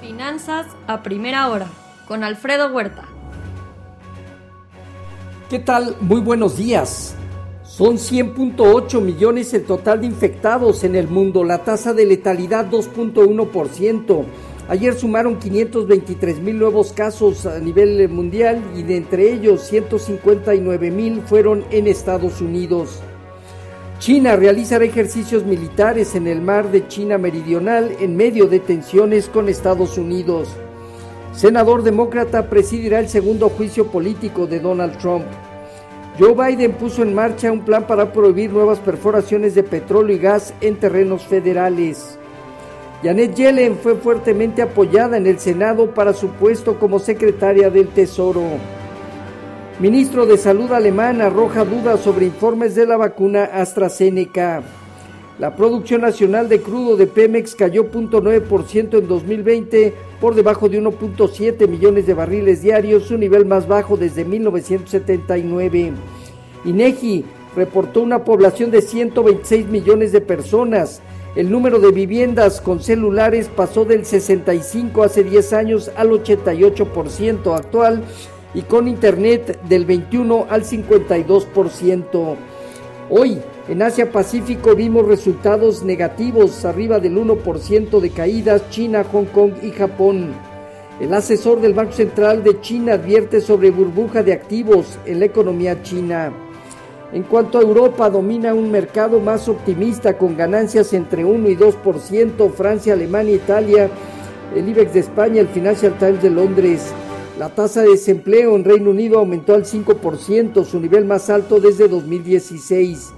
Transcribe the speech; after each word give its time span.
Finanzas 0.00 0.66
a 0.86 1.02
primera 1.02 1.48
hora 1.48 1.66
con 2.06 2.24
Alfredo 2.24 2.72
Huerta. 2.72 3.04
¿Qué 5.50 5.58
tal? 5.58 5.96
Muy 6.00 6.20
buenos 6.20 6.56
días. 6.56 7.14
Son 7.62 7.96
100.8 7.96 9.00
millones 9.00 9.54
el 9.54 9.64
total 9.64 10.00
de 10.00 10.06
infectados 10.06 10.84
en 10.84 10.94
el 10.96 11.08
mundo, 11.08 11.44
la 11.44 11.64
tasa 11.64 11.92
de 11.92 12.06
letalidad 12.06 12.66
2.1%. 12.70 14.24
Ayer 14.68 14.94
sumaron 14.94 15.38
523 15.38 16.40
mil 16.40 16.58
nuevos 16.58 16.92
casos 16.92 17.46
a 17.46 17.58
nivel 17.58 18.08
mundial 18.08 18.62
y 18.76 18.82
de 18.82 18.96
entre 18.96 19.32
ellos 19.32 19.62
159 19.62 20.90
mil 20.90 21.22
fueron 21.22 21.64
en 21.70 21.86
Estados 21.86 22.40
Unidos. 22.40 23.00
China 23.98 24.36
realizará 24.36 24.84
ejercicios 24.84 25.44
militares 25.44 26.14
en 26.14 26.28
el 26.28 26.40
mar 26.40 26.70
de 26.70 26.86
China 26.86 27.18
Meridional 27.18 27.96
en 27.98 28.16
medio 28.16 28.46
de 28.46 28.60
tensiones 28.60 29.26
con 29.26 29.48
Estados 29.48 29.98
Unidos. 29.98 30.50
Senador 31.32 31.82
demócrata 31.82 32.48
presidirá 32.48 33.00
el 33.00 33.08
segundo 33.08 33.48
juicio 33.48 33.88
político 33.88 34.46
de 34.46 34.60
Donald 34.60 34.98
Trump. 34.98 35.24
Joe 36.16 36.32
Biden 36.32 36.74
puso 36.74 37.02
en 37.02 37.12
marcha 37.12 37.50
un 37.50 37.64
plan 37.64 37.88
para 37.88 38.12
prohibir 38.12 38.52
nuevas 38.52 38.78
perforaciones 38.78 39.56
de 39.56 39.64
petróleo 39.64 40.14
y 40.14 40.20
gas 40.20 40.54
en 40.60 40.76
terrenos 40.76 41.26
federales. 41.26 42.20
Janet 43.02 43.34
Yellen 43.34 43.78
fue 43.78 43.96
fuertemente 43.96 44.62
apoyada 44.62 45.16
en 45.16 45.26
el 45.26 45.40
Senado 45.40 45.92
para 45.92 46.12
su 46.12 46.28
puesto 46.28 46.78
como 46.78 47.00
secretaria 47.00 47.68
del 47.68 47.88
Tesoro. 47.88 48.44
Ministro 49.80 50.26
de 50.26 50.36
Salud 50.38 50.72
alemán 50.72 51.20
arroja 51.22 51.64
dudas 51.64 52.00
sobre 52.00 52.26
informes 52.26 52.74
de 52.74 52.84
la 52.84 52.96
vacuna 52.96 53.44
AstraZeneca. 53.44 54.60
La 55.38 55.54
producción 55.54 56.00
nacional 56.00 56.48
de 56.48 56.60
crudo 56.60 56.96
de 56.96 57.06
Pemex 57.06 57.54
cayó 57.54 57.88
0.9% 57.88 58.98
en 58.98 59.06
2020 59.06 59.94
por 60.20 60.34
debajo 60.34 60.68
de 60.68 60.82
1.7 60.82 61.68
millones 61.68 62.08
de 62.08 62.14
barriles 62.14 62.60
diarios, 62.60 63.04
su 63.04 63.16
nivel 63.16 63.46
más 63.46 63.68
bajo 63.68 63.96
desde 63.96 64.24
1979. 64.24 65.92
INEGI 66.64 67.24
reportó 67.54 68.02
una 68.02 68.24
población 68.24 68.72
de 68.72 68.82
126 68.82 69.68
millones 69.68 70.10
de 70.10 70.20
personas, 70.20 71.02
el 71.36 71.52
número 71.52 71.78
de 71.78 71.92
viviendas 71.92 72.60
con 72.60 72.82
celulares 72.82 73.48
pasó 73.54 73.84
del 73.84 74.04
65 74.04 75.04
hace 75.04 75.22
10 75.22 75.52
años 75.52 75.92
al 75.94 76.10
88% 76.10 77.54
actual 77.56 78.02
y 78.54 78.62
con 78.62 78.88
internet 78.88 79.60
del 79.68 79.84
21 79.84 80.46
al 80.48 80.64
52%. 80.64 82.36
Hoy 83.10 83.38
en 83.68 83.82
Asia 83.82 84.10
Pacífico 84.10 84.74
vimos 84.74 85.06
resultados 85.06 85.82
negativos, 85.82 86.64
arriba 86.64 86.98
del 87.00 87.16
1% 87.16 88.00
de 88.00 88.10
caídas, 88.10 88.70
China, 88.70 89.04
Hong 89.12 89.26
Kong 89.26 89.52
y 89.62 89.70
Japón. 89.70 90.34
El 91.00 91.14
asesor 91.14 91.60
del 91.60 91.74
Banco 91.74 91.92
Central 91.92 92.42
de 92.42 92.60
China 92.60 92.94
advierte 92.94 93.40
sobre 93.40 93.70
burbuja 93.70 94.22
de 94.22 94.32
activos 94.32 94.98
en 95.06 95.20
la 95.20 95.26
economía 95.26 95.82
china. 95.82 96.32
En 97.12 97.22
cuanto 97.22 97.58
a 97.58 97.62
Europa, 97.62 98.10
domina 98.10 98.52
un 98.52 98.70
mercado 98.70 99.20
más 99.20 99.48
optimista 99.48 100.18
con 100.18 100.36
ganancias 100.36 100.92
entre 100.92 101.24
1 101.24 101.48
y 101.48 101.56
2%, 101.56 102.52
Francia, 102.52 102.92
Alemania, 102.92 103.36
Italia, 103.36 103.88
el 104.54 104.68
IBEX 104.68 104.92
de 104.92 105.00
España, 105.00 105.40
el 105.40 105.48
Financial 105.48 105.96
Times 105.98 106.22
de 106.22 106.30
Londres. 106.30 106.92
La 107.38 107.50
tasa 107.50 107.82
de 107.82 107.90
desempleo 107.90 108.56
en 108.56 108.64
Reino 108.64 108.90
Unido 108.90 109.20
aumentó 109.20 109.54
al 109.54 109.64
5%, 109.64 110.64
su 110.64 110.80
nivel 110.80 111.04
más 111.04 111.30
alto 111.30 111.60
desde 111.60 111.86
2016. 111.86 113.12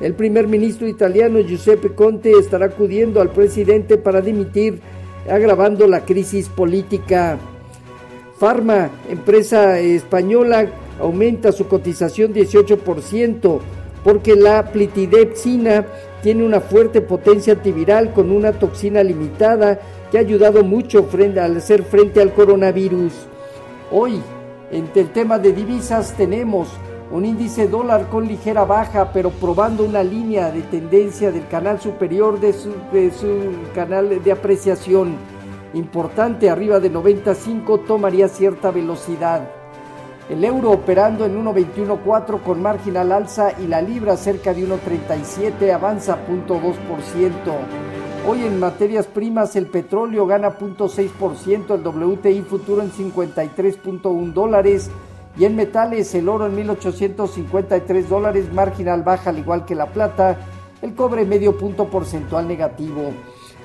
El 0.00 0.14
primer 0.14 0.48
ministro 0.48 0.88
italiano 0.88 1.38
Giuseppe 1.38 1.94
Conte 1.94 2.32
estará 2.32 2.66
acudiendo 2.66 3.20
al 3.20 3.30
presidente 3.30 3.96
para 3.96 4.22
dimitir, 4.22 4.80
agravando 5.30 5.86
la 5.86 6.04
crisis 6.04 6.48
política. 6.48 7.38
Pharma, 8.40 8.90
empresa 9.08 9.78
española, 9.78 10.66
aumenta 10.98 11.52
su 11.52 11.68
cotización 11.68 12.34
18% 12.34 13.60
porque 14.02 14.34
la 14.34 14.72
plitidepsina 14.72 15.86
tiene 16.24 16.44
una 16.44 16.60
fuerte 16.60 17.02
potencia 17.02 17.52
antiviral 17.52 18.12
con 18.14 18.32
una 18.32 18.50
toxina 18.50 19.04
limitada 19.04 19.78
que 20.10 20.18
ha 20.18 20.22
ayudado 20.22 20.64
mucho 20.64 21.08
al 21.12 21.56
hacer 21.56 21.84
frente 21.84 22.20
al 22.20 22.32
coronavirus. 22.32 23.29
Hoy, 23.92 24.22
en 24.70 24.88
el 24.94 25.10
tema 25.10 25.40
de 25.40 25.52
divisas, 25.52 26.14
tenemos 26.16 26.68
un 27.10 27.24
índice 27.24 27.66
dólar 27.66 28.08
con 28.08 28.28
ligera 28.28 28.64
baja, 28.64 29.10
pero 29.12 29.30
probando 29.30 29.82
una 29.82 30.04
línea 30.04 30.52
de 30.52 30.62
tendencia 30.62 31.32
del 31.32 31.48
canal 31.48 31.80
superior 31.80 32.38
de 32.38 32.52
su, 32.52 32.72
canal 33.74 34.22
de 34.22 34.30
apreciación 34.32 35.16
importante, 35.74 36.48
arriba 36.48 36.78
de 36.78 36.88
95, 36.88 37.80
tomaría 37.80 38.28
cierta 38.28 38.70
velocidad. 38.70 39.50
El 40.28 40.44
euro 40.44 40.70
operando 40.70 41.26
en 41.26 41.44
1.21.4 41.44 42.42
con 42.42 42.62
margen 42.62 42.96
al 42.96 43.10
alza 43.10 43.54
y 43.60 43.66
la 43.66 43.82
libra 43.82 44.16
cerca 44.16 44.54
de 44.54 44.68
1.37 44.68 45.72
avanza 45.72 46.16
0.2%. 46.28 47.99
Hoy 48.30 48.44
en 48.44 48.60
materias 48.60 49.08
primas 49.08 49.56
el 49.56 49.66
petróleo 49.66 50.24
gana 50.24 50.56
0.6%, 50.56 51.74
el 51.74 51.84
WTI 51.84 52.42
futuro 52.42 52.80
en 52.80 52.92
53.1 52.92 54.32
dólares 54.32 54.88
y 55.36 55.46
en 55.46 55.56
metales 55.56 56.14
el 56.14 56.28
oro 56.28 56.46
en 56.46 56.56
1.853 56.56 58.06
dólares, 58.06 58.52
marginal 58.52 59.02
baja 59.02 59.30
al 59.30 59.38
igual 59.40 59.64
que 59.64 59.74
la 59.74 59.86
plata, 59.86 60.38
el 60.80 60.94
cobre 60.94 61.24
medio 61.24 61.58
punto 61.58 61.88
porcentual 61.88 62.46
negativo. 62.46 63.10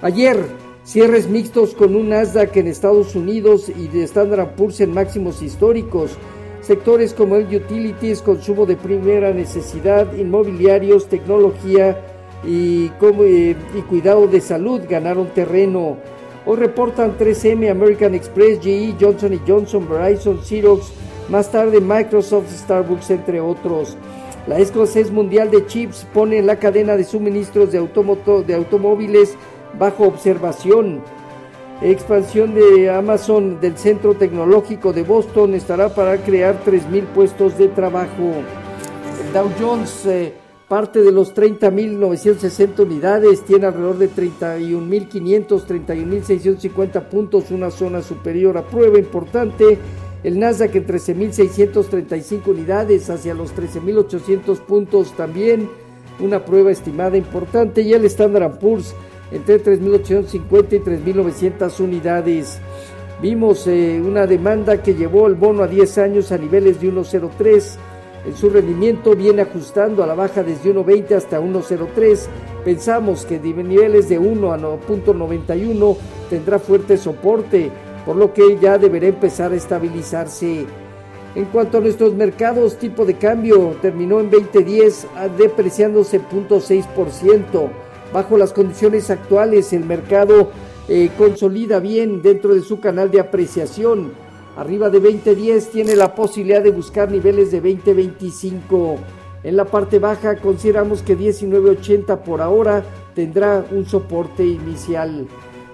Ayer 0.00 0.46
cierres 0.84 1.28
mixtos 1.28 1.74
con 1.74 1.96
un 1.96 2.10
Nasdaq 2.10 2.56
en 2.56 2.68
Estados 2.68 3.16
Unidos 3.16 3.68
y 3.68 3.88
de 3.88 4.04
Standard 4.04 4.54
Poor's 4.54 4.80
en 4.80 4.94
máximos 4.94 5.42
históricos. 5.42 6.16
Sectores 6.60 7.14
como 7.14 7.34
el 7.34 7.52
utilities, 7.52 8.22
consumo 8.22 8.64
de 8.64 8.76
primera 8.76 9.32
necesidad, 9.32 10.14
inmobiliarios, 10.14 11.08
tecnología 11.08 12.11
y, 12.44 12.88
como, 13.00 13.24
eh, 13.24 13.56
y 13.74 13.82
cuidado 13.82 14.26
de 14.26 14.40
salud 14.40 14.82
ganaron 14.88 15.28
terreno. 15.28 15.96
Hoy 16.44 16.56
reportan 16.56 17.16
3M, 17.16 17.70
American 17.70 18.14
Express, 18.14 18.60
GE, 18.60 18.96
Johnson 19.00 19.40
Johnson, 19.46 19.88
Verizon, 19.88 20.40
Xerox, 20.42 20.92
más 21.28 21.50
tarde 21.50 21.80
Microsoft, 21.80 22.50
Starbucks, 22.50 23.10
entre 23.10 23.40
otros. 23.40 23.96
La 24.48 24.58
escasez 24.58 25.12
mundial 25.12 25.52
de 25.52 25.64
chips 25.66 26.04
pone 26.12 26.42
la 26.42 26.56
cadena 26.56 26.96
de 26.96 27.04
suministros 27.04 27.70
de, 27.70 27.78
de 27.78 28.54
automóviles 28.54 29.36
bajo 29.78 30.04
observación. 30.04 31.00
Expansión 31.80 32.54
de 32.54 32.90
Amazon 32.90 33.60
del 33.60 33.76
Centro 33.76 34.14
Tecnológico 34.14 34.92
de 34.92 35.02
Boston 35.04 35.54
estará 35.54 35.88
para 35.94 36.16
crear 36.18 36.62
3.000 36.64 37.04
puestos 37.06 37.56
de 37.56 37.68
trabajo. 37.68 38.32
El 39.24 39.32
Dow 39.32 39.50
Jones, 39.60 40.06
eh, 40.06 40.34
parte 40.68 41.02
de 41.02 41.12
los 41.12 41.34
30.960 41.34 42.80
unidades, 42.80 43.44
tiene 43.44 43.66
alrededor 43.66 43.98
de 43.98 44.10
31.500, 44.10 45.66
31.650 45.66 47.08
puntos, 47.08 47.50
una 47.50 47.70
zona 47.70 48.02
superior 48.02 48.56
a 48.56 48.62
prueba 48.66 48.98
importante. 48.98 49.78
El 50.22 50.38
Nasdaq 50.38 50.76
en 50.76 50.86
13.635 50.86 52.46
unidades, 52.46 53.10
hacia 53.10 53.34
los 53.34 53.54
13.800 53.54 54.60
puntos 54.60 55.12
también, 55.16 55.68
una 56.20 56.44
prueba 56.44 56.70
estimada 56.70 57.16
importante. 57.16 57.82
Y 57.82 57.92
el 57.92 58.04
Standard 58.04 58.58
Poor's 58.58 58.94
entre 59.32 59.62
3.850 59.62 60.72
y 60.72 60.78
3.900 60.78 61.80
unidades. 61.80 62.60
Vimos 63.20 63.66
eh, 63.66 64.00
una 64.04 64.26
demanda 64.26 64.82
que 64.82 64.94
llevó 64.94 65.26
el 65.26 65.34
bono 65.34 65.62
a 65.62 65.68
10 65.68 65.98
años 65.98 66.32
a 66.32 66.38
niveles 66.38 66.80
de 66.80 66.92
1.03. 66.92 67.76
En 68.24 68.36
su 68.36 68.50
rendimiento 68.50 69.16
viene 69.16 69.42
ajustando 69.42 70.04
a 70.04 70.06
la 70.06 70.14
baja 70.14 70.42
desde 70.42 70.72
1.20 70.72 71.16
hasta 71.16 71.40
1.03. 71.40 72.26
Pensamos 72.64 73.26
que 73.26 73.40
de 73.40 73.52
niveles 73.52 74.08
de 74.08 74.18
1 74.18 74.52
a 74.52 74.58
9.91 74.58 75.96
tendrá 76.30 76.58
fuerte 76.60 76.96
soporte, 76.96 77.70
por 78.06 78.14
lo 78.16 78.32
que 78.32 78.58
ya 78.60 78.78
deberá 78.78 79.08
empezar 79.08 79.50
a 79.52 79.56
estabilizarse. 79.56 80.66
En 81.34 81.46
cuanto 81.46 81.78
a 81.78 81.80
nuestros 81.80 82.14
mercados, 82.14 82.76
tipo 82.76 83.04
de 83.04 83.14
cambio 83.14 83.76
terminó 83.82 84.20
en 84.20 84.30
2010 84.30 85.06
depreciándose 85.36 86.20
0.6%. 86.20 87.70
Bajo 88.12 88.36
las 88.36 88.52
condiciones 88.52 89.10
actuales, 89.10 89.72
el 89.72 89.84
mercado 89.84 90.50
eh, 90.88 91.10
consolida 91.16 91.80
bien 91.80 92.22
dentro 92.22 92.54
de 92.54 92.60
su 92.60 92.78
canal 92.78 93.10
de 93.10 93.20
apreciación. 93.20 94.12
Arriba 94.56 94.90
de 94.90 95.00
2010 95.00 95.70
tiene 95.70 95.96
la 95.96 96.14
posibilidad 96.14 96.62
de 96.62 96.70
buscar 96.70 97.10
niveles 97.10 97.50
de 97.50 97.60
2025. 97.60 98.98
En 99.44 99.56
la 99.56 99.64
parte 99.64 99.98
baja 99.98 100.36
consideramos 100.36 101.02
que 101.02 101.16
19.80 101.16 102.18
por 102.18 102.42
ahora 102.42 102.84
tendrá 103.14 103.64
un 103.70 103.86
soporte 103.86 104.44
inicial. 104.44 105.26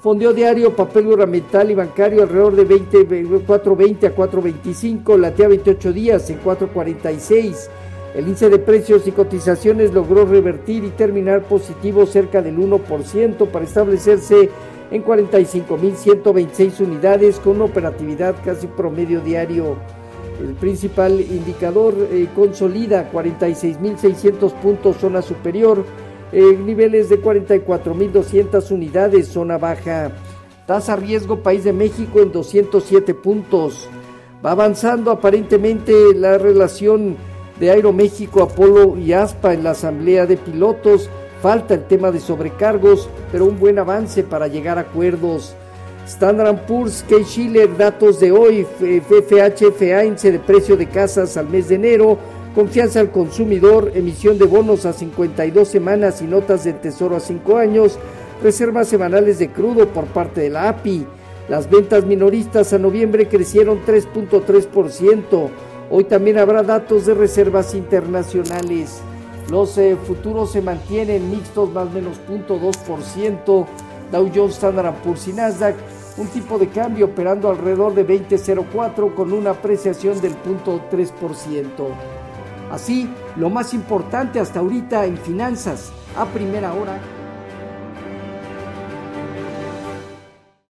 Fondeo 0.00 0.32
diario, 0.32 0.74
papel 0.74 1.04
gubernamental 1.04 1.70
y 1.70 1.74
bancario 1.74 2.22
alrededor 2.22 2.56
de 2.56 2.64
20, 2.64 3.08
4.20 3.46 4.06
a 4.06 4.16
4.25, 4.16 5.18
latea 5.18 5.48
28 5.48 5.92
días 5.92 6.30
en 6.30 6.42
4.46. 6.42 7.68
El 8.14 8.24
índice 8.24 8.50
de 8.50 8.58
precios 8.58 9.06
y 9.06 9.12
cotizaciones 9.12 9.92
logró 9.92 10.24
revertir 10.24 10.82
y 10.84 10.90
terminar 10.90 11.42
positivo 11.42 12.04
cerca 12.04 12.42
del 12.42 12.58
1% 12.58 13.46
para 13.48 13.64
establecerse 13.64 14.50
en 14.90 15.04
45.126 15.04 16.80
unidades 16.80 17.38
con 17.38 17.62
operatividad 17.62 18.34
casi 18.44 18.66
promedio 18.66 19.20
diario. 19.20 19.76
El 20.40 20.54
principal 20.54 21.20
indicador 21.20 21.94
eh, 22.10 22.28
consolida 22.34 23.10
46.600 23.12 24.52
puntos 24.54 24.96
zona 24.96 25.22
superior, 25.22 25.84
eh, 26.32 26.56
niveles 26.58 27.08
de 27.08 27.22
44.200 27.22 28.70
unidades 28.70 29.28
zona 29.28 29.58
baja. 29.58 30.12
Tasa 30.66 30.96
riesgo 30.96 31.42
País 31.42 31.64
de 31.64 31.72
México 31.72 32.20
en 32.20 32.32
207 32.32 33.14
puntos. 33.14 33.88
Va 34.44 34.52
avanzando 34.52 35.10
aparentemente 35.10 35.92
la 36.14 36.38
relación 36.38 37.16
de 37.60 37.70
Aeroméxico, 37.70 38.42
Apolo 38.42 38.96
y 38.96 39.12
ASPA 39.12 39.54
en 39.54 39.64
la 39.64 39.70
asamblea 39.70 40.26
de 40.26 40.36
pilotos. 40.36 41.10
Falta 41.42 41.74
el 41.74 41.84
tema 41.86 42.12
de 42.12 42.20
sobrecargos, 42.20 43.08
pero 43.32 43.46
un 43.46 43.58
buen 43.58 43.76
avance 43.76 44.22
para 44.22 44.46
llegar 44.46 44.78
a 44.78 44.82
acuerdos. 44.82 45.56
Standard 46.06 46.66
Poor's, 46.66 47.04
Key 47.08 47.24
Schiller, 47.24 47.76
datos 47.76 48.20
de 48.20 48.30
hoy, 48.30 48.64
FFH, 48.64 50.04
índice 50.06 50.30
de 50.30 50.38
precio 50.38 50.76
de 50.76 50.86
casas 50.86 51.36
al 51.36 51.48
mes 51.48 51.68
de 51.68 51.74
enero, 51.74 52.16
confianza 52.54 53.00
al 53.00 53.10
consumidor, 53.10 53.90
emisión 53.92 54.38
de 54.38 54.44
bonos 54.44 54.86
a 54.86 54.92
52 54.92 55.66
semanas 55.66 56.22
y 56.22 56.26
notas 56.26 56.62
del 56.62 56.80
tesoro 56.80 57.16
a 57.16 57.20
5 57.20 57.56
años, 57.56 57.98
reservas 58.40 58.86
semanales 58.86 59.40
de 59.40 59.50
crudo 59.50 59.88
por 59.88 60.04
parte 60.04 60.42
de 60.42 60.50
la 60.50 60.68
API. 60.68 61.08
Las 61.48 61.68
ventas 61.68 62.04
minoristas 62.04 62.72
a 62.72 62.78
noviembre 62.78 63.26
crecieron 63.26 63.80
3.3%. 63.84 65.48
Hoy 65.90 66.04
también 66.04 66.38
habrá 66.38 66.62
datos 66.62 67.04
de 67.04 67.14
reservas 67.14 67.74
internacionales. 67.74 69.02
Los 69.50 69.76
eh, 69.78 69.96
futuros 69.96 70.52
se 70.52 70.62
mantienen 70.62 71.30
mixtos 71.30 71.70
más 71.72 71.86
o 71.86 71.90
menos 71.90 72.20
0.2%. 72.28 73.66
Dow 74.10 74.30
Jones, 74.34 74.54
Standard 74.54 74.94
Poor's 75.02 75.26
y 75.28 75.32
Nasdaq, 75.32 75.76
un 76.18 76.28
tipo 76.28 76.58
de 76.58 76.68
cambio 76.68 77.06
operando 77.06 77.50
alrededor 77.50 77.94
de 77.94 78.06
20.04 78.06 79.14
con 79.14 79.32
una 79.32 79.50
apreciación 79.50 80.20
del 80.20 80.34
0.3%. 80.42 81.68
Así, 82.70 83.08
lo 83.36 83.50
más 83.50 83.74
importante 83.74 84.40
hasta 84.40 84.60
ahorita 84.60 85.04
en 85.06 85.16
finanzas, 85.16 85.92
a 86.16 86.26
primera 86.26 86.72
hora, 86.74 86.98